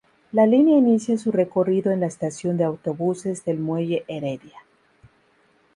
[0.31, 4.57] La línea inicia su recorrido en la estación de autobuses del Muelle Heredia.